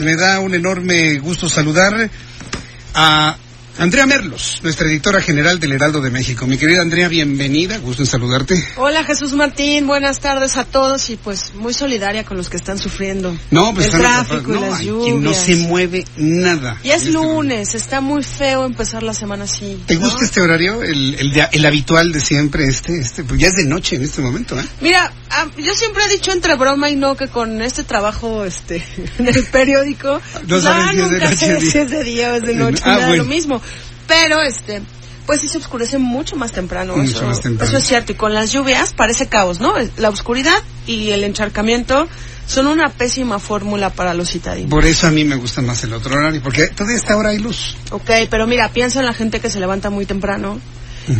Me 0.00 0.14
da 0.16 0.40
un 0.40 0.54
enorme 0.54 1.18
gusto 1.18 1.48
saludar 1.48 2.10
a 2.94 3.36
Andrea 3.78 4.06
Merlos, 4.06 4.60
nuestra 4.62 4.88
editora 4.88 5.20
general 5.20 5.60
del 5.60 5.72
Heraldo 5.72 6.00
de 6.00 6.10
México. 6.10 6.46
Mi 6.46 6.56
querida 6.56 6.80
Andrea, 6.80 7.08
bienvenida, 7.08 7.76
gusto 7.78 8.02
en 8.02 8.06
saludarte. 8.06 8.54
Hola 8.76 9.04
Jesús 9.04 9.32
Martín, 9.34 9.86
buenas 9.86 10.20
tardes 10.20 10.56
a 10.56 10.64
todos 10.64 11.10
y 11.10 11.16
pues 11.16 11.52
muy 11.54 11.74
solidaria 11.74 12.24
con 12.24 12.36
los 12.38 12.48
que 12.48 12.56
están 12.56 12.78
sufriendo. 12.78 13.36
No, 13.50 13.74
pues 13.74 13.86
el 13.92 14.00
tráfico 14.00 14.54
y 14.54 14.60
las 14.60 14.80
lluvias. 14.80 15.16
no 15.18 15.34
se 15.34 15.56
mueve 15.56 16.04
nada. 16.16 16.78
Y 16.84 16.88
es 16.90 17.02
este 17.02 17.10
momento. 17.12 17.34
lunes, 17.34 17.74
está 17.74 18.00
muy 18.00 18.22
feo 18.22 18.64
empezar 18.64 19.02
la 19.02 19.12
semana 19.12 19.44
así. 19.44 19.82
¿Te 19.86 19.94
¿no? 19.96 20.00
gusta 20.00 20.24
este 20.24 20.40
horario? 20.40 20.82
El, 20.82 21.14
el, 21.18 21.32
de- 21.32 21.48
el 21.52 21.66
habitual 21.66 22.12
de 22.12 22.20
siempre, 22.20 22.64
este, 22.64 22.98
este, 22.98 23.24
pues 23.24 23.38
ya 23.40 23.48
es 23.48 23.54
de 23.56 23.64
noche 23.66 23.96
en 23.96 24.02
este 24.04 24.22
momento, 24.22 24.58
¿eh? 24.58 24.64
Mira, 24.80 25.12
ah, 25.36 25.46
yo 25.58 25.74
siempre 25.74 26.02
he 26.04 26.08
dicho 26.08 26.32
entre 26.32 26.54
broma 26.56 26.90
y 26.90 26.96
no 26.96 27.16
que 27.16 27.28
con 27.28 27.62
este 27.62 27.84
trabajo 27.84 28.44
este 28.44 28.84
en 29.18 29.28
el 29.28 29.44
periódico 29.44 30.20
No 30.46 30.60
sabes 30.60 30.90
si 30.92 31.00
es 31.00 31.10
de 31.10 31.12
nunca 31.18 31.30
noche 31.30 31.60
si 31.60 31.78
es 31.78 31.90
de 31.90 32.04
día 32.04 32.32
o 32.32 32.36
es 32.36 32.42
de 32.42 32.54
noche, 32.54 32.82
Ah, 32.84 32.94
me 32.94 33.00
da 33.00 33.06
bueno. 33.08 33.22
lo 33.24 33.28
mismo. 33.28 33.60
Pero 34.08 34.40
este 34.42 34.82
pues 35.26 35.40
sí 35.40 35.48
se 35.48 35.58
oscurece 35.58 35.98
mucho 35.98 36.36
más 36.36 36.52
temprano. 36.52 36.96
Mucho 36.96 37.16
eso, 37.16 37.26
más 37.26 37.40
temprano. 37.40 37.68
eso 37.68 37.78
es 37.78 37.84
cierto. 37.86 38.12
Y 38.12 38.14
con 38.14 38.32
las 38.32 38.52
lluvias 38.52 38.92
parece 38.92 39.26
caos, 39.26 39.58
¿no? 39.58 39.74
La 39.96 40.08
oscuridad 40.08 40.62
y 40.86 41.10
el 41.10 41.24
encharcamiento 41.24 42.06
son 42.46 42.68
una 42.68 42.90
pésima 42.90 43.40
fórmula 43.40 43.90
para 43.90 44.14
los 44.14 44.30
citadinos. 44.30 44.70
Por 44.70 44.84
eso 44.84 45.08
a 45.08 45.10
mí 45.10 45.24
me 45.24 45.34
gusta 45.34 45.62
más 45.62 45.82
el 45.82 45.94
otro 45.94 46.14
horario, 46.16 46.40
porque 46.44 46.68
toda 46.68 46.94
esta 46.94 47.16
hora 47.16 47.30
hay 47.30 47.38
luz. 47.40 47.76
Ok, 47.90 48.08
pero 48.30 48.46
mira, 48.46 48.68
piensa 48.68 49.00
en 49.00 49.06
la 49.06 49.14
gente 49.14 49.40
que 49.40 49.50
se 49.50 49.58
levanta 49.58 49.90
muy 49.90 50.06
temprano 50.06 50.60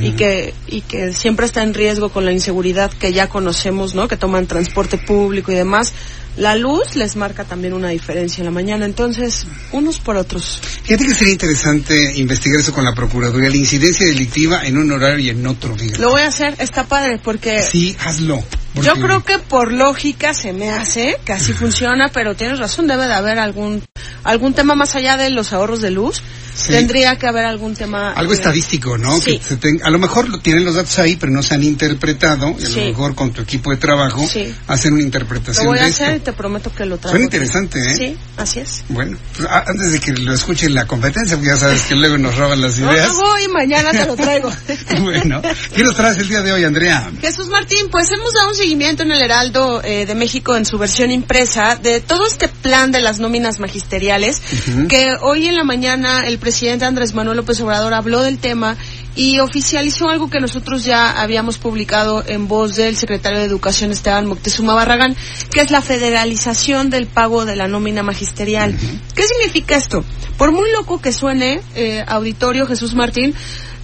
y 0.00 0.12
que 0.12 0.54
y 0.66 0.80
que 0.82 1.12
siempre 1.12 1.46
está 1.46 1.62
en 1.62 1.74
riesgo 1.74 2.08
con 2.08 2.24
la 2.24 2.32
inseguridad 2.32 2.90
que 2.92 3.12
ya 3.12 3.28
conocemos, 3.28 3.94
¿no? 3.94 4.08
Que 4.08 4.16
toman 4.16 4.46
transporte 4.46 4.98
público 4.98 5.52
y 5.52 5.54
demás. 5.54 5.92
La 6.36 6.54
luz 6.54 6.96
les 6.96 7.16
marca 7.16 7.44
también 7.44 7.72
una 7.72 7.88
diferencia 7.88 8.42
en 8.42 8.44
la 8.44 8.50
mañana, 8.50 8.84
entonces 8.84 9.46
unos 9.72 10.00
por 10.00 10.16
otros. 10.16 10.60
Fíjate 10.82 11.06
que 11.06 11.14
sería 11.14 11.32
interesante 11.32 12.14
investigar 12.16 12.60
eso 12.60 12.74
con 12.74 12.84
la 12.84 12.94
Procuraduría, 12.94 13.48
la 13.48 13.56
incidencia 13.56 14.06
delictiva 14.06 14.66
en 14.66 14.76
un 14.76 14.92
horario 14.92 15.18
y 15.18 15.30
en 15.30 15.46
otro, 15.46 15.74
fíjate. 15.74 15.98
Lo 15.98 16.10
voy 16.10 16.20
a 16.22 16.28
hacer, 16.28 16.54
está 16.58 16.84
padre 16.84 17.18
porque 17.22 17.62
Sí, 17.62 17.96
hazlo. 18.04 18.44
Porque- 18.76 18.88
yo 18.88 18.94
creo 18.94 19.24
que 19.24 19.38
por 19.38 19.72
lógica 19.72 20.32
se 20.34 20.52
me 20.52 20.70
hace 20.70 21.18
que 21.24 21.32
así 21.32 21.52
funciona, 21.52 22.10
pero 22.12 22.36
tienes 22.36 22.58
razón, 22.60 22.86
debe 22.86 23.06
de 23.08 23.14
haber 23.14 23.38
algún 23.38 23.82
algún 24.22 24.54
tema 24.54 24.74
más 24.74 24.94
allá 24.96 25.16
de 25.16 25.30
los 25.30 25.52
ahorros 25.52 25.80
de 25.82 25.90
luz. 25.90 26.20
Sí. 26.56 26.72
Tendría 26.72 27.16
que 27.18 27.26
haber 27.26 27.44
algún 27.44 27.74
tema 27.74 28.12
Algo 28.14 28.32
eh, 28.32 28.36
estadístico, 28.36 28.96
¿no? 28.96 29.20
Sí. 29.20 29.38
Que 29.38 29.44
se 29.44 29.56
ten- 29.58 29.78
a 29.84 29.90
lo 29.90 29.98
mejor 29.98 30.28
lo 30.30 30.38
tienen 30.38 30.64
los 30.64 30.74
datos 30.74 30.98
ahí, 30.98 31.14
pero 31.16 31.30
no 31.30 31.42
se 31.42 31.54
han 31.54 31.62
interpretado. 31.62 32.56
Y 32.58 32.64
a 32.64 32.66
Sí. 32.66 32.80
lo 32.80 32.86
mejor 32.86 33.14
con 33.14 33.30
tu 33.32 33.42
equipo 33.42 33.70
de 33.70 33.76
trabajo 33.76 34.26
hacen 34.66 34.92
una 34.94 35.00
Lo 35.02 35.06
interpretación 35.06 35.66
voy 35.66 35.78
a 35.78 35.84
hacer 35.84 36.16
y 36.16 36.20
te 36.20 36.32
prometo 36.32 36.72
que 36.72 36.86
lo 36.86 36.96
traigo. 36.96 37.10
Suena 37.10 37.24
interesante, 37.26 37.78
¿eh? 37.78 37.94
Sí, 37.94 38.16
así 38.38 38.60
es. 38.60 38.84
Bueno, 38.88 39.18
pues, 39.36 39.46
antes 39.50 39.92
de 39.92 40.00
que 40.00 40.12
lo 40.12 40.32
escuchen 40.32 40.74
la 40.74 40.86
competencia, 40.86 41.36
porque 41.36 41.50
ya 41.50 41.56
sabes 41.58 41.82
que 41.82 41.94
luego 41.94 42.16
nos 42.16 42.34
roban 42.36 42.60
las 42.62 42.78
No, 42.78 42.90
ideas. 42.90 43.08
no 43.12 43.20
voy, 43.20 43.48
mañana 43.48 43.90
te 43.90 44.06
lo 44.06 44.16
traigo. 44.16 44.50
bueno, 45.02 45.42
¿qué 45.74 45.84
nos 45.84 45.94
traes 45.94 46.16
el 46.16 46.28
día 46.28 46.40
de 46.40 46.52
hoy, 46.52 46.64
Andrea? 46.64 47.10
Jesús 47.20 47.48
Martín, 47.48 47.88
pues 47.90 48.10
hemos 48.10 48.32
dado 48.32 48.48
un 48.48 48.54
seguimiento 48.66 49.04
en 49.04 49.12
el 49.12 49.22
Heraldo 49.22 49.80
eh, 49.84 50.06
de 50.06 50.16
México 50.16 50.56
en 50.56 50.66
su 50.66 50.76
versión 50.76 51.12
impresa 51.12 51.76
de 51.76 52.00
todo 52.00 52.26
este 52.26 52.48
plan 52.48 52.90
de 52.90 53.00
las 53.00 53.20
nóminas 53.20 53.60
magisteriales, 53.60 54.42
que 54.88 55.14
hoy 55.20 55.46
en 55.46 55.54
la 55.54 55.62
mañana 55.62 56.26
el 56.26 56.38
presidente 56.38 56.84
Andrés 56.84 57.14
Manuel 57.14 57.36
López 57.36 57.60
Obrador 57.60 57.94
habló 57.94 58.24
del 58.24 58.38
tema 58.38 58.76
y 59.14 59.38
oficializó 59.38 60.08
algo 60.08 60.30
que 60.30 60.40
nosotros 60.40 60.84
ya 60.84 61.22
habíamos 61.22 61.58
publicado 61.58 62.24
en 62.26 62.48
voz 62.48 62.74
del 62.74 62.96
secretario 62.96 63.38
de 63.38 63.44
Educación 63.44 63.92
Esteban 63.92 64.26
Moctezuma 64.26 64.74
Barragán, 64.74 65.14
que 65.52 65.60
es 65.60 65.70
la 65.70 65.80
federalización 65.80 66.90
del 66.90 67.06
pago 67.06 67.44
de 67.44 67.54
la 67.54 67.68
nómina 67.68 68.02
magisterial. 68.02 68.76
¿Qué 69.14 69.22
significa 69.28 69.76
esto? 69.76 70.04
Por 70.38 70.50
muy 70.50 70.72
loco 70.72 71.00
que 71.00 71.12
suene, 71.12 71.60
eh, 71.76 72.04
auditorio 72.04 72.66
Jesús 72.66 72.96
Martín, 72.96 73.32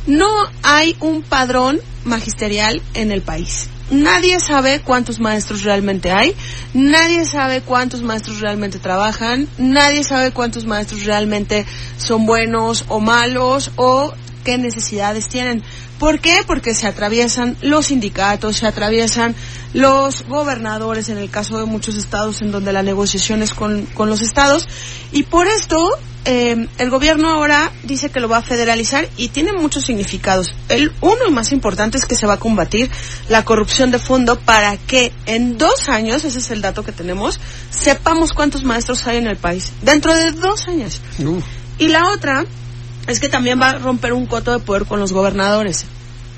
no 0.09 0.28
hay 0.65 0.97
un 0.98 1.22
padrón 1.22 1.81
magisterial 2.04 2.82
en 2.94 3.12
el 3.12 3.22
país. 3.22 3.69
Nadie 3.91 4.41
sabe 4.41 4.81
cuántos 4.81 5.20
maestros 5.20 5.62
realmente 5.62 6.12
hay, 6.12 6.34
nadie 6.72 7.25
sabe 7.26 7.60
cuántos 7.60 8.03
maestros 8.03 8.41
realmente 8.41 8.78
trabajan, 8.78 9.48
nadie 9.59 10.03
sabe 10.03 10.31
cuántos 10.31 10.65
maestros 10.65 11.04
realmente 11.04 11.66
son 11.98 12.25
buenos 12.25 12.84
o 12.88 13.00
malos 13.00 13.71
o 13.76 14.12
qué 14.44 14.59
necesidades 14.59 15.28
tienen. 15.28 15.62
¿Por 15.98 16.21
qué? 16.21 16.41
Porque 16.47 16.75
se 16.75 16.87
atraviesan 16.87 17.56
los 17.60 17.87
sindicatos, 17.87 18.56
se 18.56 18.66
atraviesan 18.66 19.34
los 19.72 20.26
gobernadores 20.26 21.09
en 21.09 21.19
el 21.19 21.31
caso 21.31 21.59
de 21.59 21.66
muchos 21.66 21.97
estados 21.97 22.42
en 22.42 22.50
donde 22.50 22.72
la 22.72 22.82
negociación 22.82 23.42
es 23.42 23.54
con, 23.54 23.87
con 23.87 24.09
los 24.09 24.21
estados 24.21 24.69
y 25.12 25.22
por 25.25 25.47
esto 25.47 25.98
eh, 26.25 26.69
el 26.78 26.91
gobierno 26.91 27.28
ahora 27.31 27.72
dice 27.83 28.10
que 28.10 28.21
lo 28.21 28.28
va 28.28 28.38
a 28.38 28.43
federalizar 28.43 29.09
y 29.16 29.28
tiene 29.28 29.53
muchos 29.53 29.84
significados. 29.84 30.55
El 30.69 30.93
uno 31.00 31.31
más 31.31 31.53
importante 31.53 31.99
es 31.99 32.06
que 32.06 32.15
se 32.15 32.27
va 32.27 32.34
a 32.34 32.38
combatir 32.38 32.91
la 33.28 33.44
corrupción 33.44 33.91
de 33.91 33.99
fondo 33.99 34.38
para 34.38 34.77
que 34.77 35.12
en 35.27 35.59
dos 35.59 35.88
años, 35.88 36.25
ese 36.25 36.38
es 36.38 36.50
el 36.50 36.60
dato 36.62 36.84
que 36.84 36.93
tenemos, 36.93 37.41
sepamos 37.71 38.33
cuántos 38.33 38.62
maestros 38.65 39.06
hay 39.06 39.16
en 39.19 39.27
el 39.27 39.37
país. 39.37 39.72
Dentro 39.83 40.15
de 40.15 40.31
dos 40.33 40.69
años. 40.69 41.00
Y 41.78 41.88
la 41.88 42.09
otra 42.10 42.44
es 43.09 43.19
que 43.19 43.28
también 43.28 43.60
va 43.60 43.71
a 43.71 43.78
romper 43.78 44.12
un 44.12 44.27
coto 44.27 44.53
de 44.53 44.59
poder 44.60 44.84
con 44.84 45.00
los 45.00 45.12
gobernadores. 45.12 45.84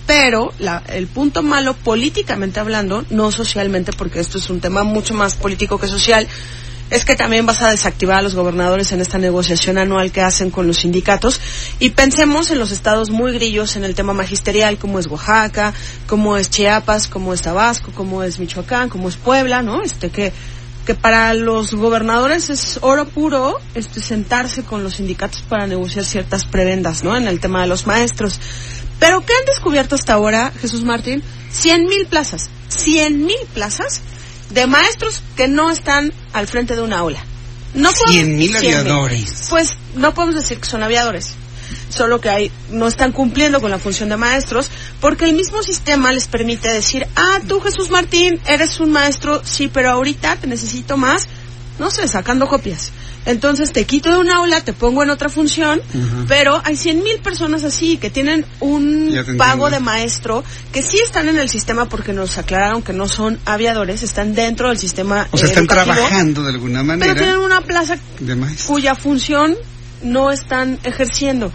Pero 0.06 0.52
la- 0.58 0.82
el 0.88 1.06
punto 1.06 1.42
malo, 1.42 1.74
políticamente 1.74 2.60
hablando, 2.60 3.04
no 3.10 3.32
socialmente, 3.32 3.92
porque 3.92 4.20
esto 4.20 4.36
es 4.38 4.50
un 4.50 4.60
tema 4.60 4.82
mucho 4.82 5.14
más 5.14 5.34
político 5.34 5.78
que 5.78 5.88
social, 5.88 6.26
es 6.90 7.04
que 7.04 7.16
también 7.16 7.46
vas 7.46 7.62
a 7.62 7.70
desactivar 7.70 8.18
a 8.18 8.22
los 8.22 8.34
gobernadores 8.34 8.92
en 8.92 9.00
esta 9.00 9.18
negociación 9.18 9.78
anual 9.78 10.12
que 10.12 10.20
hacen 10.20 10.50
con 10.50 10.66
los 10.66 10.78
sindicatos. 10.78 11.40
Y 11.78 11.90
pensemos 11.90 12.50
en 12.50 12.58
los 12.58 12.72
estados 12.72 13.10
muy 13.10 13.32
grillos 13.32 13.76
en 13.76 13.84
el 13.84 13.94
tema 13.94 14.12
magisterial, 14.12 14.78
como 14.78 14.98
es 14.98 15.06
Oaxaca, 15.06 15.72
como 16.06 16.36
es 16.36 16.50
Chiapas, 16.50 17.08
como 17.08 17.32
es 17.32 17.42
Tabasco, 17.42 17.90
como 17.92 18.22
es 18.22 18.38
Michoacán, 18.38 18.88
como 18.88 19.08
es 19.08 19.16
Puebla, 19.16 19.62
¿no? 19.62 19.82
Este 19.82 20.10
que 20.10 20.32
que 20.84 20.94
para 20.94 21.32
los 21.32 21.72
gobernadores 21.72 22.50
es 22.50 22.78
oro 22.82 23.06
puro 23.06 23.58
este 23.74 24.00
sentarse 24.00 24.64
con 24.64 24.82
los 24.82 24.96
sindicatos 24.96 25.40
para 25.40 25.66
negociar 25.66 26.04
ciertas 26.04 26.44
prebendas, 26.44 27.02
¿no? 27.02 27.16
En 27.16 27.26
el 27.26 27.40
tema 27.40 27.62
de 27.62 27.68
los 27.68 27.86
maestros. 27.86 28.38
Pero 29.00 29.24
¿qué 29.24 29.32
han 29.32 29.46
descubierto 29.46 29.94
hasta 29.94 30.12
ahora, 30.12 30.52
Jesús 30.60 30.84
Martín? 30.84 31.22
Cien 31.50 31.86
mil 31.86 32.06
plazas. 32.06 32.50
Cien 32.68 33.24
mil 33.24 33.38
plazas 33.54 34.02
de 34.50 34.66
maestros 34.66 35.22
que 35.36 35.48
no 35.48 35.70
están 35.70 36.12
al 36.32 36.46
frente 36.46 36.76
de 36.76 36.82
una 36.82 36.98
aula. 36.98 37.24
No 37.74 37.90
podemos- 37.90 38.12
100,000 38.12 38.50
100,000. 38.52 38.74
aviadores. 38.76 39.46
Pues 39.50 39.76
no 39.96 40.14
podemos 40.14 40.36
decir 40.36 40.58
que 40.60 40.66
son 40.68 40.82
aviadores. 40.82 41.30
Solo 41.88 42.20
que 42.20 42.28
hay, 42.28 42.52
no 42.70 42.86
están 42.86 43.12
cumpliendo 43.12 43.60
con 43.60 43.70
la 43.70 43.78
función 43.78 44.08
de 44.08 44.16
maestros, 44.16 44.70
porque 45.00 45.24
el 45.24 45.34
mismo 45.34 45.62
sistema 45.62 46.12
les 46.12 46.26
permite 46.26 46.68
decir, 46.72 47.06
ah, 47.16 47.40
tú 47.48 47.60
Jesús 47.60 47.90
Martín, 47.90 48.40
eres 48.46 48.80
un 48.80 48.92
maestro, 48.92 49.42
sí, 49.44 49.68
pero 49.72 49.90
ahorita 49.90 50.36
te 50.36 50.46
necesito 50.46 50.96
más, 50.96 51.26
no 51.78 51.90
sé, 51.90 52.06
sacando 52.06 52.46
copias. 52.48 52.90
Entonces 53.26 53.72
te 53.72 53.84
quito 53.86 54.10
de 54.10 54.18
un 54.18 54.30
aula, 54.30 54.60
te 54.60 54.72
pongo 54.74 55.02
en 55.02 55.10
otra 55.10 55.28
función, 55.30 55.80
pero 56.28 56.60
hay 56.64 56.76
cien 56.76 57.02
mil 57.02 57.18
personas 57.20 57.64
así 57.64 57.96
que 57.96 58.10
tienen 58.10 58.44
un 58.60 59.10
pago 59.38 59.70
de 59.70 59.80
maestro 59.80 60.44
que 60.72 60.82
sí 60.82 60.98
están 61.04 61.28
en 61.28 61.38
el 61.38 61.48
sistema 61.48 61.88
porque 61.88 62.12
nos 62.12 62.36
aclararon 62.36 62.82
que 62.82 62.92
no 62.92 63.08
son 63.08 63.38
aviadores, 63.46 64.02
están 64.02 64.34
dentro 64.34 64.68
del 64.68 64.78
sistema. 64.78 65.26
O 65.30 65.38
sea, 65.38 65.46
eh, 65.46 65.50
están 65.50 65.64
educativo, 65.64 65.94
trabajando 65.94 66.42
de 66.42 66.48
alguna 66.50 66.80
Pero 66.98 67.14
tienen 67.14 67.16
manera 67.16 67.40
una 67.40 67.60
plaza 67.62 67.96
de 68.20 68.36
cuya 68.66 68.94
función 68.94 69.56
no 70.02 70.30
están 70.30 70.78
ejerciendo. 70.84 71.50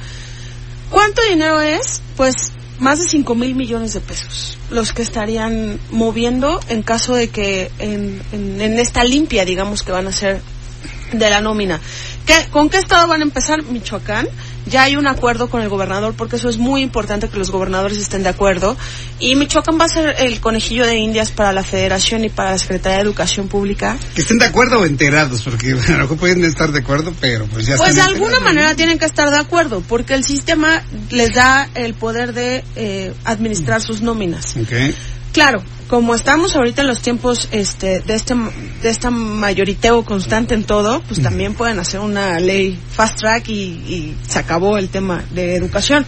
¿Cuánto 0.90 1.22
dinero 1.30 1.62
es? 1.62 2.02
Pues 2.18 2.34
más 2.80 2.98
de 3.00 3.08
5 3.08 3.36
mil 3.36 3.56
millones 3.56 3.94
de 3.94 4.00
pesos 4.00 4.58
los 4.72 4.94
que 4.94 5.02
estarían 5.02 5.80
moviendo 5.92 6.60
en 6.70 6.82
caso 6.84 7.14
de 7.16 7.30
que 7.30 7.72
en, 7.80 8.22
en- 8.32 8.62
en 8.62 8.80
esta 8.80 9.04
limpia, 9.04 9.44
digamos, 9.44 9.82
que 9.84 9.92
van 9.92 10.06
a 10.06 10.10
hacer 10.10 10.42
de 11.12 11.30
la 11.30 11.42
nómina. 11.42 11.80
¿Qué, 12.26 12.48
¿Con 12.52 12.70
qué 12.70 12.78
estado 12.78 13.08
van 13.08 13.22
a 13.22 13.24
empezar? 13.24 13.64
Michoacán. 13.64 14.28
Ya 14.66 14.84
hay 14.84 14.96
un 14.96 15.08
acuerdo 15.08 15.50
con 15.50 15.62
el 15.62 15.70
gobernador 15.70 16.14
porque 16.16 16.36
eso 16.36 16.48
es 16.48 16.58
muy 16.58 16.82
importante 16.82 17.28
que 17.28 17.40
los 17.40 17.50
gobernadores 17.50 17.98
estén 17.98 18.22
de 18.22 18.30
acuerdo. 18.30 18.78
Y 19.20 19.36
Michoacán 19.36 19.80
va 19.80 19.86
a 19.86 19.90
ser 19.90 20.16
el 20.20 20.40
conejillo 20.40 20.86
de 20.86 20.98
indias 20.98 21.32
para 21.32 21.52
la 21.54 21.64
federación 21.64 22.24
y 22.24 22.30
para 22.30 22.52
la 22.52 22.58
Secretaría 22.60 22.98
de 22.98 23.04
Educación 23.04 23.48
Pública. 23.48 23.98
Que 24.14 24.22
estén 24.22 24.38
de 24.38 24.46
acuerdo 24.46 24.80
o 24.80 24.86
enterados, 24.86 25.42
porque 25.42 25.72
a 25.88 25.92
lo 25.92 25.98
mejor 26.00 26.18
pueden 26.18 26.44
estar 26.46 26.72
de 26.72 26.80
acuerdo, 26.80 27.14
pero 27.20 27.46
pues 27.48 27.66
ya 27.66 27.78
Pues 27.78 27.96
de 27.96 28.02
alguna 28.02 28.40
manera 28.42 28.76
tienen 28.76 29.00
que 29.00 29.06
estar 29.06 29.32
de 29.32 29.38
acuerdo 29.38 29.82
porque 29.88 30.14
el 30.14 30.24
sistema 30.24 30.84
les 31.10 31.34
da 31.34 31.68
el 31.74 31.96
poder 31.96 32.34
de 32.34 32.64
eh, 32.76 33.14
administrar 33.26 33.82
sus 33.82 34.02
nóminas. 34.02 34.56
Claro, 35.40 35.64
como 35.88 36.16
estamos 36.16 36.54
ahorita 36.58 36.82
en 36.82 36.90
los 36.90 37.00
tiempos 37.00 37.48
este, 37.54 38.02
de 38.02 38.14
este 38.14 38.36
de 38.82 38.90
esta 38.90 39.10
mayoriteo 39.10 40.04
constante 40.04 40.54
en 40.54 40.66
todo, 40.66 41.02
pues 41.04 41.22
también 41.22 41.54
pueden 41.54 41.80
hacer 41.80 42.02
una 42.02 42.42
ley 42.42 42.78
fast 42.92 43.20
track 43.20 43.48
y, 43.48 43.54
y 43.54 44.18
se 44.28 44.38
acabó 44.38 44.78
el 44.78 44.90
tema 44.90 45.24
de 45.32 45.56
educación. 45.56 46.06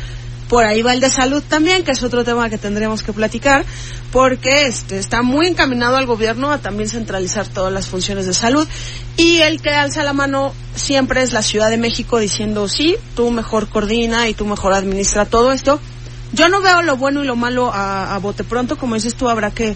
Por 0.50 0.66
ahí 0.66 0.82
va 0.82 0.92
el 0.92 1.00
de 1.00 1.10
salud 1.10 1.42
también, 1.48 1.86
que 1.86 1.92
es 1.92 2.04
otro 2.04 2.26
tema 2.26 2.50
que 2.50 2.58
tendremos 2.58 3.04
que 3.04 3.14
platicar, 3.14 3.64
porque 4.12 4.66
este, 4.66 4.98
está 5.00 5.22
muy 5.22 5.48
encaminado 5.48 5.96
al 5.96 6.08
gobierno 6.08 6.52
a 6.52 6.58
también 6.58 6.90
centralizar 6.90 7.48
todas 7.48 7.72
las 7.72 7.88
funciones 7.88 8.26
de 8.26 8.34
salud. 8.34 8.68
Y 9.16 9.38
el 9.38 9.62
que 9.62 9.70
alza 9.70 10.04
la 10.04 10.12
mano 10.12 10.54
siempre 10.76 11.22
es 11.22 11.32
la 11.32 11.42
Ciudad 11.42 11.70
de 11.70 11.78
México 11.78 12.20
diciendo, 12.20 12.68
sí, 12.68 12.98
tú 13.16 13.32
mejor 13.32 13.70
coordina 13.70 14.28
y 14.28 14.34
tú 14.34 14.44
mejor 14.44 14.74
administra 14.74 15.24
todo 15.24 15.54
esto. 15.54 15.80
Yo 16.34 16.50
no 16.50 16.62
veo 16.62 16.82
lo 16.82 16.98
bueno 16.98 17.24
y 17.24 17.28
lo 17.28 17.36
malo 17.36 17.72
a, 17.74 18.16
a 18.16 18.20
bote 18.20 18.44
pronto, 18.44 18.78
como 18.78 18.96
dices 18.96 19.16
tú, 19.16 19.30
habrá 19.30 19.52
que, 19.52 19.76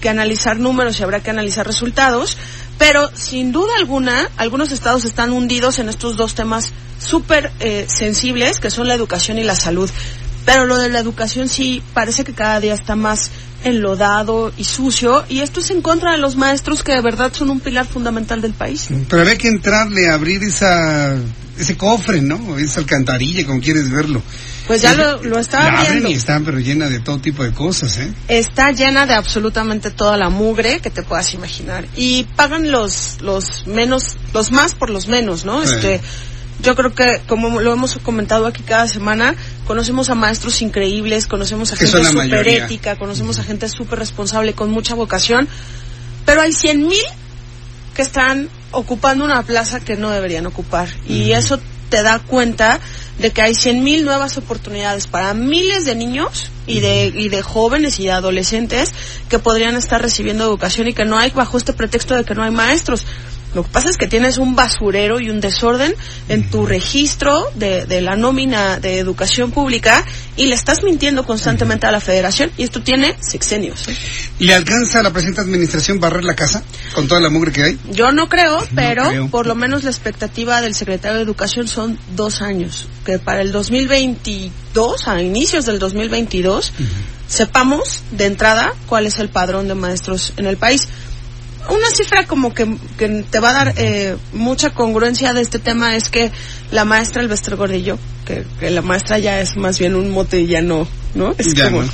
que 0.00 0.08
analizar 0.08 0.58
números 0.58 0.98
y 0.98 1.02
habrá 1.02 1.20
que 1.20 1.30
analizar 1.30 1.66
resultados, 1.66 2.36
pero 2.78 3.10
sin 3.14 3.50
duda 3.50 3.72
alguna, 3.78 4.30
algunos 4.36 4.70
estados 4.70 5.04
están 5.04 5.32
hundidos 5.32 5.78
en 5.78 5.88
estos 5.88 6.16
dos 6.16 6.34
temas 6.34 6.72
súper 6.98 7.50
eh, 7.60 7.86
sensibles, 7.88 8.60
que 8.60 8.70
son 8.70 8.86
la 8.88 8.94
educación 8.94 9.38
y 9.38 9.44
la 9.44 9.56
salud. 9.56 9.90
Pero 10.44 10.64
lo 10.64 10.78
de 10.78 10.88
la 10.88 11.00
educación 11.00 11.48
sí 11.48 11.82
parece 11.92 12.24
que 12.24 12.32
cada 12.32 12.60
día 12.60 12.74
está 12.74 12.96
más 12.96 13.30
enlodado 13.64 14.52
y 14.56 14.64
sucio, 14.64 15.24
y 15.28 15.40
esto 15.40 15.60
es 15.60 15.70
en 15.70 15.82
contra 15.82 16.12
de 16.12 16.18
los 16.18 16.36
maestros 16.36 16.82
que 16.82 16.92
de 16.92 17.00
verdad 17.00 17.32
son 17.34 17.50
un 17.50 17.60
pilar 17.60 17.86
fundamental 17.86 18.40
del 18.40 18.52
país. 18.52 18.88
Pero 19.08 19.22
habría 19.22 19.36
que 19.36 19.48
entrarle 19.48 20.08
a 20.08 20.14
abrir 20.14 20.42
esa 20.44 21.16
ese 21.58 21.76
cofre, 21.76 22.22
¿no? 22.22 22.56
Esa 22.56 22.80
alcantarilla, 22.80 23.44
como 23.44 23.60
quieres 23.60 23.90
verlo. 23.90 24.22
Pues 24.68 24.82
ya 24.82 24.92
lo, 24.94 25.22
lo 25.24 25.38
está 25.38 25.60
la 25.62 25.66
abren 25.68 25.86
abriendo. 25.86 26.08
y 26.10 26.12
está, 26.12 26.40
pero 26.44 26.60
llena 26.60 26.88
de 26.88 27.00
todo 27.00 27.18
tipo 27.18 27.42
de 27.42 27.52
cosas, 27.52 27.96
¿eh? 27.98 28.12
está 28.28 28.70
llena 28.70 29.06
de 29.06 29.14
absolutamente 29.14 29.90
toda 29.90 30.16
la 30.16 30.28
mugre 30.28 30.78
que 30.80 30.90
te 30.90 31.02
puedas 31.02 31.32
imaginar 31.34 31.86
y 31.96 32.24
pagan 32.36 32.70
los 32.70 33.16
los 33.22 33.66
menos 33.66 34.16
los 34.34 34.52
más 34.52 34.74
por 34.74 34.90
los 34.90 35.08
menos 35.08 35.44
no 35.46 35.64
Sí. 35.66 35.74
este 35.74 36.00
yo 36.62 36.74
creo 36.76 36.94
que 36.94 37.20
como 37.26 37.60
lo 37.60 37.72
hemos 37.72 37.96
comentado 38.02 38.46
aquí 38.46 38.62
cada 38.62 38.86
semana 38.88 39.34
conocemos 39.66 40.10
a 40.10 40.14
maestros 40.14 40.60
increíbles 40.60 41.26
conocemos 41.26 41.72
a 41.72 41.76
gente 41.76 42.04
súper 42.04 42.48
ética 42.48 42.96
conocemos 42.96 43.38
a 43.38 43.44
gente 43.44 43.68
súper 43.68 43.98
responsable 44.00 44.52
con 44.52 44.70
mucha 44.70 44.94
vocación 44.94 45.48
pero 46.26 46.42
hay 46.42 46.52
cien 46.52 46.86
mil 46.86 47.04
que 47.94 48.02
están 48.02 48.48
ocupando 48.72 49.24
una 49.24 49.42
plaza 49.44 49.80
que 49.80 49.96
no 49.96 50.10
deberían 50.10 50.44
ocupar 50.46 50.88
y 51.08 51.32
eso 51.32 51.58
te 51.88 52.02
da 52.02 52.18
cuenta 52.18 52.80
de 53.18 53.32
que 53.32 53.42
hay 53.42 53.52
100.000 53.52 54.04
nuevas 54.04 54.36
oportunidades 54.36 55.06
para 55.06 55.34
miles 55.34 55.84
de 55.84 55.94
niños 55.94 56.50
y 56.66 56.80
de, 56.80 57.06
y 57.06 57.28
de 57.28 57.42
jóvenes 57.42 57.98
y 57.98 58.04
de 58.04 58.12
adolescentes 58.12 58.92
que 59.28 59.38
podrían 59.38 59.76
estar 59.76 60.00
recibiendo 60.00 60.44
educación 60.44 60.88
y 60.88 60.94
que 60.94 61.04
no 61.04 61.18
hay 61.18 61.30
bajo 61.30 61.58
este 61.58 61.72
pretexto 61.72 62.14
de 62.14 62.24
que 62.24 62.34
no 62.34 62.44
hay 62.44 62.50
maestros. 62.50 63.06
Lo 63.54 63.62
que 63.62 63.70
pasa 63.70 63.88
es 63.88 63.96
que 63.96 64.06
tienes 64.06 64.38
un 64.38 64.54
basurero 64.54 65.20
y 65.20 65.30
un 65.30 65.40
desorden 65.40 65.94
en 66.28 66.50
tu 66.50 66.66
registro 66.66 67.44
de, 67.54 67.86
de 67.86 68.00
la 68.00 68.16
nómina 68.16 68.78
de 68.78 68.98
educación 68.98 69.50
pública 69.50 70.04
y 70.36 70.46
le 70.46 70.54
estás 70.54 70.82
mintiendo 70.82 71.24
constantemente 71.24 71.86
a 71.86 71.90
la 71.90 72.00
federación 72.00 72.50
y 72.56 72.62
esto 72.62 72.82
tiene 72.82 73.16
sexenios. 73.20 73.88
¿eh? 73.88 73.96
¿Le 74.38 74.54
alcanza 74.54 75.00
a 75.00 75.02
la 75.02 75.12
presente 75.12 75.40
administración 75.40 75.98
barrer 75.98 76.24
la 76.24 76.34
casa 76.34 76.62
con 76.94 77.08
toda 77.08 77.20
la 77.20 77.28
mugre 77.28 77.52
que 77.52 77.64
hay? 77.64 77.78
Yo 77.90 78.12
no 78.12 78.28
creo, 78.28 78.58
pero 78.74 79.08
creo. 79.08 79.28
por 79.28 79.46
lo 79.46 79.54
menos 79.54 79.84
la 79.84 79.90
expectativa 79.90 80.60
del 80.60 80.74
secretario 80.74 81.16
de 81.16 81.24
Educación 81.24 81.66
son 81.66 81.98
dos 82.14 82.40
años. 82.40 82.88
Que 83.04 83.18
para 83.18 83.42
el 83.42 83.52
2022, 83.52 85.08
a 85.08 85.20
inicios 85.20 85.66
del 85.66 85.78
2022, 85.78 86.72
sepamos 87.26 88.02
de 88.10 88.26
entrada 88.26 88.72
cuál 88.86 89.06
es 89.06 89.18
el 89.18 89.28
padrón 89.28 89.68
de 89.68 89.74
maestros 89.74 90.32
en 90.36 90.46
el 90.46 90.56
país. 90.56 90.88
Una 91.68 91.90
cifra 91.90 92.26
como 92.26 92.54
que, 92.54 92.76
que 92.96 93.24
te 93.30 93.40
va 93.40 93.50
a 93.50 93.52
dar 93.52 93.74
eh, 93.76 94.16
mucha 94.32 94.70
congruencia 94.70 95.34
de 95.34 95.42
este 95.42 95.58
tema 95.58 95.96
es 95.96 96.08
que 96.08 96.32
la 96.70 96.84
maestra 96.84 97.22
Elvester 97.22 97.56
Gordillo, 97.56 97.98
que, 98.24 98.44
que 98.58 98.70
la 98.70 98.80
maestra 98.82 99.18
ya 99.18 99.40
es 99.40 99.56
más 99.56 99.78
bien 99.78 99.94
un 99.94 100.10
mote 100.10 100.40
y 100.40 100.46
ya 100.46 100.62
no, 100.62 100.88
¿no? 101.14 101.34
Es 101.36 101.54
Ya 101.54 101.64
como 101.66 101.82
no. 101.82 101.88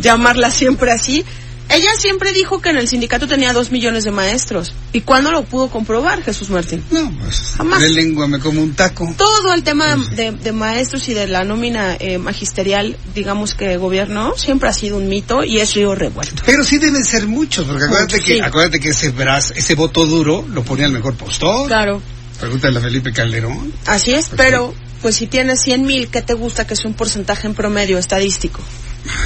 llamarla 0.00 0.50
siempre 0.50 0.92
así. 0.92 1.24
Ella 1.70 1.90
siempre 1.98 2.32
dijo 2.32 2.60
que 2.60 2.70
en 2.70 2.76
el 2.76 2.88
sindicato 2.88 3.26
tenía 3.26 3.52
dos 3.52 3.70
millones 3.70 4.04
de 4.04 4.10
maestros. 4.10 4.74
¿Y 4.92 5.00
cuándo 5.00 5.32
lo 5.32 5.44
pudo 5.44 5.68
comprobar, 5.70 6.22
Jesús 6.22 6.50
Martín? 6.50 6.84
No, 6.90 7.10
pues 7.20 7.54
Jamás. 7.56 7.80
de 7.80 7.88
lengua 7.90 8.28
me 8.28 8.38
como 8.38 8.62
un 8.62 8.74
taco. 8.74 9.12
Todo 9.16 9.54
el 9.54 9.62
tema 9.64 9.96
de, 9.96 10.32
de 10.32 10.52
maestros 10.52 11.08
y 11.08 11.14
de 11.14 11.26
la 11.26 11.42
nómina 11.44 11.96
eh, 11.98 12.18
magisterial, 12.18 12.96
digamos 13.14 13.54
que 13.54 13.76
gobierno, 13.76 14.34
siempre 14.36 14.68
ha 14.68 14.72
sido 14.72 14.98
un 14.98 15.08
mito 15.08 15.42
y 15.42 15.58
es 15.60 15.74
río 15.74 15.94
revuelto. 15.94 16.42
Pero 16.46 16.62
sí 16.64 16.78
deben 16.78 17.04
ser 17.04 17.26
muchos, 17.26 17.66
porque 17.66 17.84
acuérdate 17.84 18.20
que, 18.20 18.34
sí. 18.34 18.40
acuérdate 18.40 18.78
que 18.80 18.90
ese 18.90 19.10
brazo, 19.10 19.54
ese 19.56 19.74
voto 19.74 20.06
duro 20.06 20.46
lo 20.48 20.62
ponía 20.64 20.86
el 20.86 20.92
mejor 20.92 21.14
postor. 21.14 21.66
Claro, 21.66 22.00
Pregúntale 22.38 22.78
a 22.78 22.82
Felipe 22.82 23.12
Calderón. 23.12 23.72
así 23.86 24.12
es, 24.12 24.28
pero 24.36 24.74
pues 25.00 25.16
si 25.16 25.26
tienes 25.26 25.60
100 25.62 25.86
mil, 25.86 26.08
¿qué 26.08 26.20
te 26.20 26.34
gusta 26.34 26.66
que 26.66 26.74
es 26.74 26.84
un 26.84 26.94
porcentaje 26.94 27.46
en 27.46 27.54
promedio 27.54 27.96
estadístico? 27.98 28.60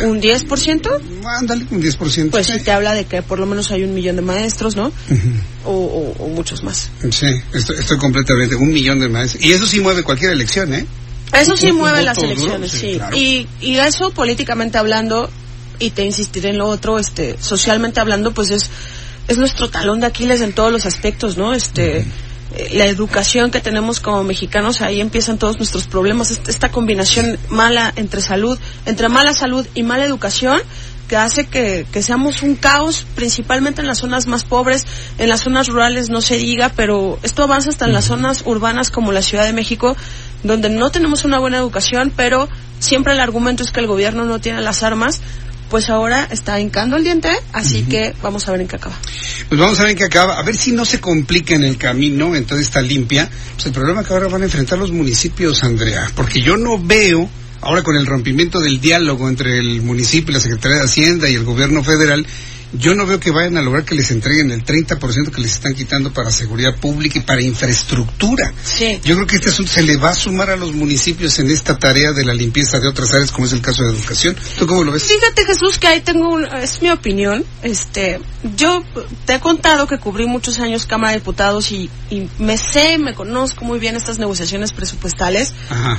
¿Un 0.03 0.21
10%? 0.21 0.89
Ándale, 1.41 1.67
un 1.71 1.81
10%. 1.83 2.31
Pues 2.31 2.47
sí. 2.47 2.53
sí 2.55 2.61
te 2.61 2.73
habla 2.73 2.95
de 2.95 3.05
que 3.05 3.23
por 3.23 3.39
lo 3.39 3.47
menos 3.47 3.71
hay 3.71 3.85
un 3.85 3.95
millón 3.95 4.17
de 4.17 4.23
maestros, 4.23 4.75
¿no? 4.77 4.93
o, 5.65 5.71
o- 5.73 6.25
o 6.25 6.29
muchos 6.29 6.63
más. 6.63 6.91
Sí, 7.11 7.27
estoy, 7.53 7.77
estoy 7.79 7.99
completamente, 7.99 8.55
un 8.57 8.73
millón 8.73 9.01
de 9.01 9.09
maestros. 9.09 9.43
Y 9.45 9.53
eso 9.53 9.67
sí 9.67 9.81
mueve 9.81 10.03
cualquier 10.03 10.33
elección, 10.33 10.73
¿eh? 10.75 10.87
Eso 11.33 11.57
sí 11.57 11.73
mueve 11.73 12.03
las 12.03 12.17
duro, 12.17 12.29
elecciones, 12.31 12.71
sí, 12.73 12.79
sí. 12.79 12.95
claro. 12.97 13.17
Y, 13.17 13.47
y 13.61 13.77
eso 13.77 14.11
políticamente 14.13 14.79
hablando, 14.79 15.31
y 15.79 15.91
te 15.91 16.05
insistiré 16.05 16.51
en 16.51 16.59
lo 16.59 16.67
otro, 16.67 16.99
este, 16.99 17.37
socialmente 17.41 18.01
hablando, 18.01 18.33
pues 18.33 18.51
es, 18.51 18.71
es 19.29 19.37
nuestro 19.37 19.69
talón 19.71 20.01
de 20.01 20.07
Aquiles 20.07 20.41
en 20.41 20.53
todos 20.55 20.73
los 20.73 20.87
aspectos, 20.87 21.37
¿no? 21.37 21.53
Este, 21.55 22.05
la 22.73 22.87
educación 22.87 23.51
que 23.51 23.61
tenemos 23.61 24.01
como 24.01 24.25
mexicanos, 24.25 24.81
ahí 24.81 25.01
empiezan 25.01 25.39
todos 25.39 25.57
nuestros 25.59 25.87
problemas. 25.87 26.31
Est- 26.31 26.49
Esta 26.49 26.71
combinación 26.71 27.39
mala 27.49 27.93
entre 27.97 28.21
salud, 28.21 28.59
entre 28.87 29.09
mala 29.09 29.33
salud 29.33 29.67
y 29.75 29.83
mala 29.83 30.05
educación, 30.05 30.59
que 31.09 31.17
hace 31.17 31.47
que, 31.47 31.87
que 31.91 32.03
seamos 32.03 32.43
un 32.43 32.55
caos, 32.55 33.07
principalmente 33.15 33.81
en 33.81 33.87
las 33.87 33.99
zonas 33.99 34.27
más 34.27 34.45
pobres, 34.45 34.85
en 35.19 35.29
las 35.31 35.41
zonas 35.41 35.69
rurales 35.69 36.11
no 36.11 36.21
se 36.21 36.37
diga, 36.37 36.71
pero 36.77 37.19
esto 37.23 37.43
avanza 37.45 37.71
hasta 37.71 37.87
en 37.87 37.95
las 37.95 38.05
zonas 38.05 38.43
urbanas 38.45 38.91
como 38.91 39.11
la 39.13 39.23
Ciudad 39.23 39.45
de 39.45 39.55
México, 39.55 39.97
donde 40.43 40.69
no 40.69 40.91
tenemos 40.91 41.25
una 41.25 41.39
buena 41.39 41.57
educación, 41.57 42.13
pero 42.15 42.49
siempre 42.79 43.15
el 43.15 43.21
argumento 43.21 43.63
es 43.63 43.71
que 43.73 43.81
el 43.81 43.87
gobierno 43.87 44.25
no 44.25 44.39
tiene 44.41 44.61
las 44.61 44.83
armas, 44.83 45.21
pues 45.71 45.89
ahora 45.89 46.29
está 46.31 46.61
hincando 46.61 46.97
el 46.97 47.05
diente, 47.05 47.31
así 47.53 47.83
que 47.83 48.15
vamos 48.23 48.49
a 48.49 48.53
ver 48.53 48.63
en 48.63 48.69
qué 48.69 48.77
acaba. 48.77 48.99
Pues 49.49 49.61
vamos 49.61 49.79
a 49.81 49.85
ver 49.85 49.97
qué 49.97 50.05
acaba, 50.05 50.39
a 50.39 50.43
ver 50.43 50.57
si 50.57 50.73
no 50.73 50.85
se 50.85 51.01
complica 51.01 51.55
en 51.55 51.65
el 51.65 51.77
camino, 51.77 52.35
entonces 52.35 52.67
está 52.67 52.81
limpia. 52.81 53.29
Pues 53.55 53.67
el 53.67 53.73
problema 53.73 54.05
que 54.05 54.13
ahora 54.13 54.29
van 54.29 54.43
a 54.43 54.45
enfrentar 54.47 54.79
los 54.79 54.93
municipios, 54.93 55.63
Andrea, 55.65 56.11
porque 56.15 56.41
yo 56.41 56.57
no 56.57 56.79
veo, 56.79 57.29
ahora 57.61 57.83
con 57.83 57.97
el 57.97 58.07
rompimiento 58.07 58.61
del 58.61 58.81
diálogo 58.81 59.29
entre 59.29 59.59
el 59.59 59.83
municipio, 59.83 60.33
la 60.33 60.41
Secretaría 60.41 60.79
de 60.79 60.85
Hacienda 60.85 61.29
y 61.29 61.35
el 61.35 61.45
gobierno 61.45 61.83
federal, 61.85 62.27
yo 62.73 62.95
no 62.95 63.07
veo 63.07 63.19
que 63.19 63.31
vayan 63.31 63.57
a 63.57 63.63
lograr 63.63 63.85
que 63.85 63.95
les 63.95 64.11
entreguen 64.11 64.51
el 64.51 64.65
30% 64.65 65.31
que 65.31 65.41
les 65.41 65.53
están 65.53 65.75
quitando 65.75 66.13
para 66.13 66.31
seguridad 66.31 66.77
pública 66.77 67.19
y 67.19 67.23
para 67.23 67.43
infraestructura. 67.43 68.53
Sí. 68.63 69.01
Yo 69.05 69.15
creo 69.17 69.27
que 69.27 69.37
este 69.37 69.49
asunto 69.51 69.73
se 69.73 69.83
le 69.83 69.97
va 69.97 70.11
a 70.11 70.15
sumar 70.15 70.51
a 70.51 70.57
los 70.57 70.73
municipios 70.75 71.39
en 71.39 71.51
esta 71.51 71.79
tarea 71.79 72.13
de 72.13 72.25
la 72.25 72.35
limpieza 72.35 72.79
de 72.79 72.89
otras 72.89 73.13
áreas, 73.15 73.33
como 73.33 73.47
es 73.47 73.53
el 73.53 73.63
caso 73.63 73.85
de 73.85 73.93
educación. 73.93 74.37
¿Tú 74.59 74.67
cómo 74.67 74.85
lo 74.85 74.93
ves? 74.93 75.05
Fíjate 75.05 75.47
Jesús 75.47 75.79
que 75.79 75.89
ahí 75.89 76.01
tengo 76.01 76.29
un, 76.29 76.45
es 76.45 76.83
mi 76.83 76.91
opinión, 76.91 77.45
este, 77.63 78.21
yo 78.57 78.83
te 79.25 79.35
he 79.35 79.41
contado 79.41 79.87
que 79.87 79.99
cubrí 79.99 80.27
muchos 80.27 80.59
años 80.61 80.87
Cámara 80.87 81.13
de 81.13 81.21
Diputados 81.21 81.73
y, 81.73 81.91
y 82.11 82.29
me 82.39 82.59
sé, 82.59 82.99
me 82.99 83.15
conozco 83.15 83.65
muy 83.65 83.79
bien 83.79 83.97
estas 83.97 84.19
negociaciones 84.19 84.73
presupuestales. 84.73 85.55
Ajá. 85.71 85.99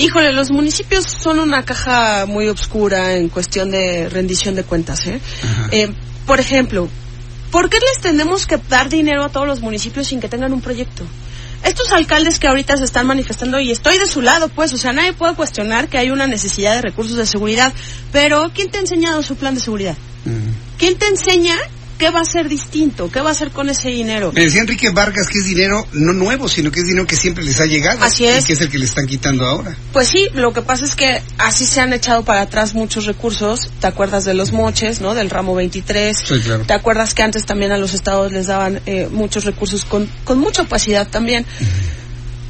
Híjole, 0.00 0.32
los 0.32 0.52
municipios 0.52 1.06
son 1.06 1.40
una 1.40 1.64
caja 1.64 2.24
muy 2.26 2.46
obscura 2.46 3.16
en 3.16 3.28
cuestión 3.28 3.72
de 3.72 4.08
rendición 4.08 4.54
de 4.54 4.62
cuentas, 4.62 5.04
¿eh? 5.08 5.20
Eh, 5.72 5.92
por 6.24 6.38
ejemplo, 6.38 6.88
¿por 7.50 7.68
qué 7.68 7.78
les 7.80 8.00
tenemos 8.00 8.46
que 8.46 8.60
dar 8.68 8.88
dinero 8.88 9.24
a 9.24 9.28
todos 9.28 9.48
los 9.48 9.60
municipios 9.60 10.06
sin 10.06 10.20
que 10.20 10.28
tengan 10.28 10.52
un 10.52 10.60
proyecto? 10.60 11.02
Estos 11.64 11.90
alcaldes 11.90 12.38
que 12.38 12.46
ahorita 12.46 12.76
se 12.76 12.84
están 12.84 13.08
manifestando, 13.08 13.58
y 13.58 13.72
estoy 13.72 13.98
de 13.98 14.06
su 14.06 14.22
lado, 14.22 14.48
pues, 14.48 14.72
o 14.72 14.76
sea, 14.76 14.92
nadie 14.92 15.14
puede 15.14 15.34
cuestionar 15.34 15.88
que 15.88 15.98
hay 15.98 16.10
una 16.10 16.28
necesidad 16.28 16.76
de 16.76 16.82
recursos 16.82 17.16
de 17.16 17.26
seguridad, 17.26 17.72
pero 18.12 18.52
¿quién 18.54 18.70
te 18.70 18.78
ha 18.78 18.82
enseñado 18.82 19.20
su 19.24 19.34
plan 19.34 19.56
de 19.56 19.60
seguridad? 19.60 19.96
¿Quién 20.78 20.96
te 20.96 21.08
enseña 21.08 21.56
¿qué 21.98 22.10
va 22.10 22.20
a 22.20 22.24
ser 22.24 22.48
distinto? 22.48 23.10
¿Qué 23.10 23.20
va 23.20 23.30
a 23.30 23.32
hacer 23.32 23.50
con 23.50 23.68
ese 23.68 23.88
dinero? 23.88 24.32
Me 24.32 24.42
decía 24.42 24.60
Enrique 24.60 24.90
Vargas 24.90 25.28
que 25.28 25.38
es 25.38 25.44
dinero 25.44 25.86
no 25.92 26.12
nuevo, 26.12 26.48
sino 26.48 26.70
que 26.70 26.80
es 26.80 26.86
dinero 26.86 27.06
que 27.06 27.16
siempre 27.16 27.44
les 27.44 27.60
ha 27.60 27.66
llegado. 27.66 28.02
Así 28.02 28.24
es. 28.24 28.44
Y 28.44 28.46
que 28.46 28.52
es 28.54 28.60
el 28.60 28.70
que 28.70 28.78
le 28.78 28.84
están 28.84 29.06
quitando 29.06 29.44
ahora. 29.44 29.76
Pues 29.92 30.08
sí, 30.08 30.28
lo 30.34 30.52
que 30.52 30.62
pasa 30.62 30.84
es 30.84 30.94
que 30.94 31.20
así 31.36 31.66
se 31.66 31.80
han 31.80 31.92
echado 31.92 32.24
para 32.24 32.42
atrás 32.42 32.74
muchos 32.74 33.04
recursos. 33.04 33.70
¿Te 33.80 33.86
acuerdas 33.86 34.24
de 34.24 34.34
los 34.34 34.52
moches, 34.52 35.00
no? 35.00 35.14
Del 35.14 35.28
ramo 35.28 35.54
23. 35.54 36.16
Sí, 36.16 36.40
claro. 36.40 36.64
¿Te 36.64 36.72
acuerdas 36.72 37.14
que 37.14 37.22
antes 37.22 37.44
también 37.44 37.72
a 37.72 37.78
los 37.78 37.94
estados 37.94 38.32
les 38.32 38.46
daban 38.46 38.80
eh, 38.86 39.08
muchos 39.10 39.44
recursos 39.44 39.84
con, 39.84 40.08
con 40.24 40.38
mucha 40.38 40.62
opacidad 40.62 41.08
también? 41.08 41.44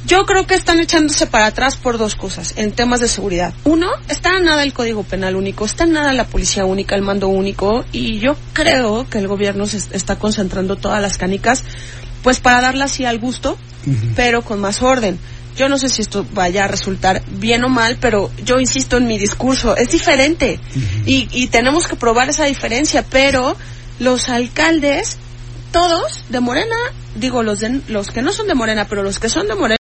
Yo 0.09 0.25
creo 0.25 0.47
que 0.47 0.55
están 0.55 0.79
echándose 0.79 1.27
para 1.27 1.45
atrás 1.45 1.75
por 1.75 1.99
dos 1.99 2.15
cosas 2.15 2.55
en 2.57 2.71
temas 2.71 2.99
de 2.99 3.07
seguridad. 3.07 3.53
Uno, 3.63 3.91
está 4.07 4.39
nada 4.39 4.63
el 4.63 4.73
Código 4.73 5.03
Penal 5.03 5.35
único, 5.35 5.65
está 5.65 5.83
en 5.83 5.91
nada 5.93 6.13
la 6.13 6.25
Policía 6.25 6.65
única, 6.65 6.95
el 6.95 7.03
mando 7.03 7.27
único, 7.27 7.85
y 7.91 8.17
yo 8.17 8.35
creo 8.53 9.07
que 9.07 9.19
el 9.19 9.27
gobierno 9.27 9.67
se 9.67 9.77
est- 9.77 9.93
está 9.93 10.17
concentrando 10.17 10.77
todas 10.77 10.99
las 10.99 11.19
canicas, 11.19 11.63
pues 12.23 12.39
para 12.39 12.59
darlas 12.59 12.89
así 12.93 13.05
al 13.05 13.19
gusto, 13.19 13.55
pero 14.15 14.41
con 14.41 14.59
más 14.59 14.81
orden. 14.81 15.19
Yo 15.55 15.69
no 15.69 15.77
sé 15.77 15.89
si 15.89 16.01
esto 16.01 16.25
vaya 16.33 16.63
a 16.65 16.67
resultar 16.67 17.21
bien 17.29 17.63
o 17.63 17.69
mal, 17.69 17.97
pero 18.01 18.31
yo 18.43 18.59
insisto 18.59 18.97
en 18.97 19.05
mi 19.07 19.19
discurso, 19.19 19.77
es 19.77 19.89
diferente 19.91 20.59
y, 21.05 21.27
y 21.31 21.47
tenemos 21.49 21.85
que 21.87 21.95
probar 21.95 22.29
esa 22.29 22.45
diferencia, 22.45 23.05
pero 23.07 23.55
los 23.99 24.27
alcaldes, 24.29 25.17
todos 25.71 26.23
de 26.29 26.39
Morena, 26.39 26.75
digo 27.15 27.43
los, 27.43 27.59
de, 27.59 27.81
los 27.89 28.07
que 28.07 28.23
no 28.23 28.31
son 28.31 28.47
de 28.47 28.55
Morena, 28.55 28.85
pero 28.89 29.03
los 29.03 29.19
que 29.19 29.29
son 29.29 29.47
de 29.47 29.53
Morena, 29.55 29.75